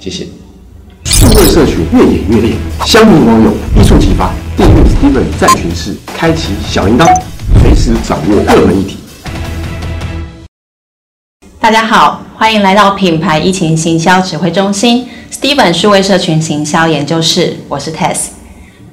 [0.00, 0.26] 谢谢。
[1.04, 2.54] 数位社群越演越烈，
[2.86, 4.32] 乡民网友一触即发。
[4.56, 7.04] 订阅 Steven 战群室，开启小铃铛，
[7.60, 8.96] 随时掌握热门议题。
[11.60, 18.28] 大家好，欢迎来到品牌疫情行销指挥中心 Steven 数位社群行销研究室，我是 Tess。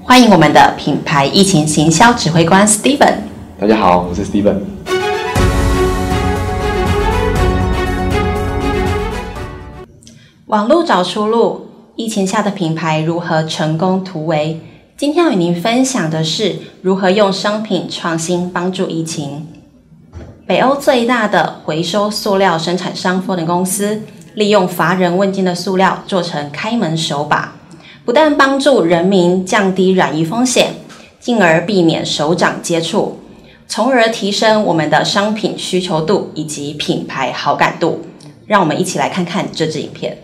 [0.04, 3.16] 欢迎我们的品牌疫情行销指挥官 Steven。
[3.58, 4.58] 大家好，我是 Steven。
[10.48, 11.68] 网络找出路，
[11.98, 14.62] 疫情下的品牌如何成功突围？
[14.96, 19.46] 今天要与您分享的是如何用商品创新帮助疫情。
[20.48, 24.04] 北欧最大的回收塑料生产商 f o r 公司，
[24.36, 27.58] 利用乏人问津的塑料做成开门手把，
[28.06, 30.76] 不但帮助人民降低染疫风险，
[31.20, 33.20] 进而避免手掌接触，
[33.68, 38.00] 从而提升我们的商品需求度以及品牌好感度。
[38.46, 40.18] 让我们一起来看看这支影片。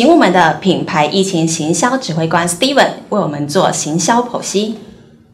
[0.00, 4.76] 请我们的品牌疫情行销指挥官 Steven 为我们做行销剖析。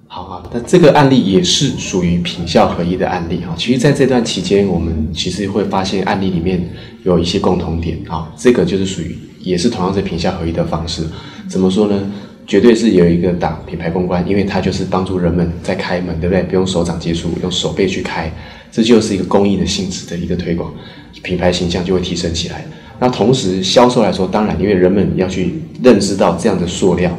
[0.08, 3.54] 好啊，那这个案例也是属于品效合一的案例哈。
[3.56, 6.68] 其实，在这段期间，我们其实会发现案例里面
[7.04, 8.28] 有一些共同点啊。
[8.36, 11.04] 这个就是属于也是同样是品效合一的方式。
[11.48, 12.12] 怎么说呢？
[12.44, 16.42] 绝对是有一个打品牌公关，因为它就是帮助人们在开门，对不对？
[16.42, 18.28] 不用手掌接触，用手背去开，
[18.72, 20.74] 这就是一个公益的性质的一个推广，
[21.22, 22.66] 品牌形象就会提升起来。
[22.98, 27.10] 那同时，销售来说，当然，因为人们要去认知到这样的塑料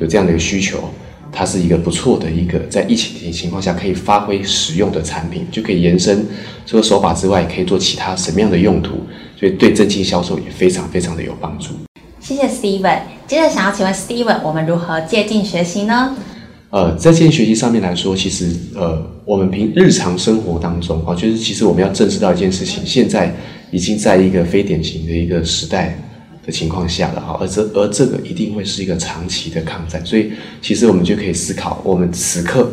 [0.00, 0.78] 有这样的一个需求，
[1.30, 6.26] 它是一个不错的一个在疫情情况下可以发挥使用的产品，就可以延伸
[6.66, 9.06] 除了手法之外，可以做其他什么样的用途，
[9.38, 11.74] 所以对增进销售也非常非常的有帮助。
[12.18, 12.98] 谢谢 Steven。
[13.26, 16.16] 接着想要请问 Steven，我们如何借鉴学习呢？
[16.70, 23.34] 呃，在这件学习上面来说，其实呃，我们平日常生活当中啊，就是其实我们要正视到一件事情，现在
[23.70, 25.98] 已经在一个非典型的一个时代
[26.44, 32.70] 的情况下了哈，而这而这个一定会是一个长期的抗战，所以其实我们就可以思考，我们此刻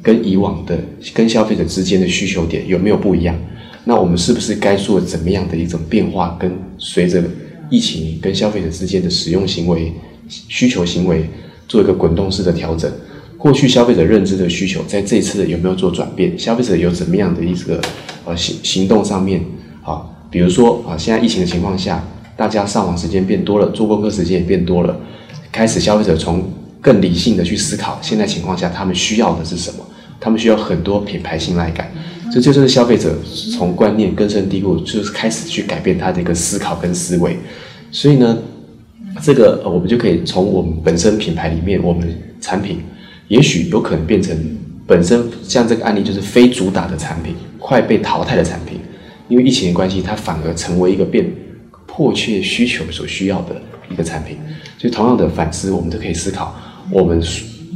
[0.00, 0.78] 跟以往的
[1.12, 3.36] 跟消费者之间的需求点有没有不一样？
[3.84, 6.36] 那我们是不是该做怎么样的一种变化？
[6.38, 7.22] 跟随着
[7.70, 9.92] 疫情跟消费者之间的使用行为、
[10.28, 11.24] 需求行为
[11.66, 12.90] 做一个滚动式的调整？
[13.36, 16.38] 过去消费者认知的需求，在这次有没有做转变？
[16.38, 17.80] 消费者有怎么样的一个
[18.24, 19.44] 呃行行动上面
[19.82, 20.04] 啊？
[20.30, 22.02] 比如说啊，现在疫情的情况下，
[22.36, 24.96] 大家上网时间变多了，做功课时间也变多了，
[25.50, 29.84] 开始消费者从更理性的去思考，现在情况下他们需要的是什么？
[30.20, 31.90] 他们需要很多品牌信赖感，
[32.30, 33.14] 所以这就是消费者
[33.56, 37.38] 从观念根深蒂固，就是开始去改变他的一个思考跟思维。
[37.90, 38.36] 所以呢，
[39.22, 42.06] 这个我们就可以从我们本身品牌里面，我们
[42.40, 42.80] 产品。
[43.28, 44.34] 也许有可能变成
[44.86, 48.77] 本身像这个案例就是非主打的产品，快被淘汰的产品，
[49.28, 51.24] 因为疫情的关系，它反而成为一个变
[51.86, 53.60] 迫切需求所需要的
[53.90, 54.36] 一个产品。
[54.78, 56.54] 所以同样的反思，我们都可以思考，
[56.90, 57.22] 我们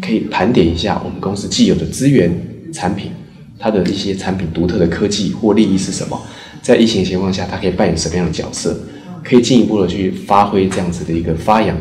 [0.00, 2.32] 可以盘点一下我们公司既有的资源、
[2.72, 3.10] 产品，
[3.58, 6.20] 它的一些产品独特的科技或利益是什么，
[6.60, 8.78] 在疫情情况下，它可以扮演什么样的角色，
[9.22, 11.76] 可以进一步的去发挥这样子的一个发扬。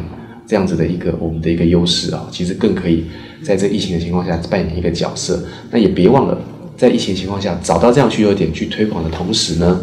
[0.48, 3.06] 这样子的一个我们的一个优势啊，其实更可以
[3.42, 5.42] 在这疫情的情况下扮演一个角色。
[5.70, 6.38] 那也别忘了，
[6.82, 9.80] 在疫情情况下找到这样需求点去推广的同时呢，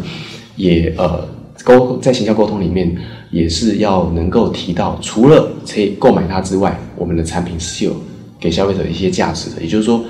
[0.57, 1.25] 也呃
[1.63, 2.93] 沟在行销沟通里面
[3.31, 7.95] 也是要能够提到，除了可以购买它之外，我们的产品是有
[8.37, 9.61] 给消费者一些价值的。
[9.61, 10.03] 也就是说，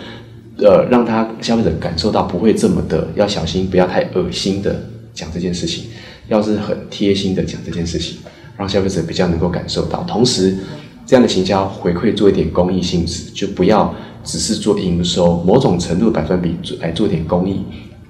[0.58, 4.84] 呃，让他消费者感受到不会这么的要小心，不要太恶心的
[5.14, 5.84] 讲这件事情，
[6.28, 8.18] 要是很贴心的讲这件事情。
[8.58, 10.58] 让消费者比较能够感受到，同时
[11.06, 13.94] 这样的行销回馈做一点公益性质，就不要
[14.30, 17.62] 只是做营收，某种程度百分比来做点公益，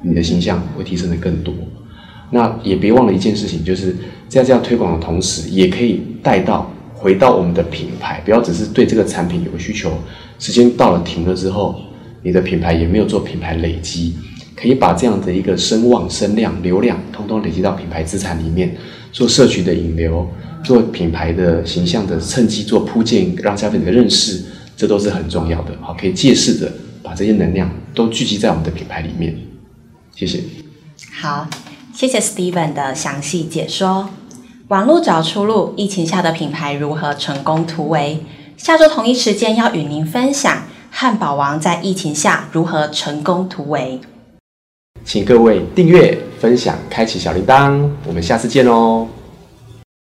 [0.02, 1.54] 你的形象会提升的更多。
[2.32, 3.96] 那也别忘了一件事情，就是
[4.28, 9.92] 在这样推广的同时，也可以带到回到我们的品牌，不要只是对这个产品有个需求，
[10.38, 11.80] 时间到了停了之后，
[12.22, 14.14] 你的品牌也没有做品牌累积，
[14.56, 18.76] 可以把这样的一个声望、声量、流量，通通累积到品牌资产里面。
[19.12, 20.30] 做社群的引流，
[20.64, 24.44] 做品牌的形象的趁机做铺建，让消费者认识，
[24.80, 25.74] 这都是很重要的。
[25.82, 26.72] 好，可以借势的
[27.04, 29.38] 把这些能量都聚集在我们的品牌里面。
[30.16, 30.42] 谢谢。
[31.20, 31.50] 好，
[31.94, 34.10] 谢谢 Steven 的详细解说。
[34.70, 38.24] 网络找出路，疫情下的品牌如何成功突围？
[38.56, 44.00] 下周同一时间要与您分享汉堡王在疫情下如何成功突围。
[45.04, 49.06] 请各位订阅、分享、开启小铃铛，我们下次见哦。